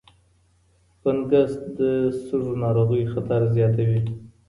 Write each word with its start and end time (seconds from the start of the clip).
فنګس 1.01 1.51
د 1.77 1.79
سږو 2.25 2.53
ناروغیو 2.63 3.11
خطر 3.13 3.41
زیاتوي. 3.55 4.01